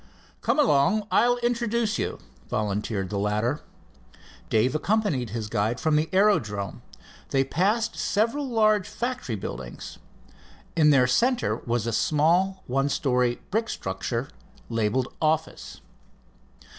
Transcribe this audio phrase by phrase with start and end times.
[0.41, 2.17] "Come along, I'll introduce you,"
[2.49, 3.61] volunteered the latter.
[4.49, 6.81] Dave accompanied his guide from the aerodrome.
[7.29, 9.99] They passed several large factory buildings.
[10.75, 14.29] In their center was a small one story brick structure
[14.69, 15.81] labeled "Office."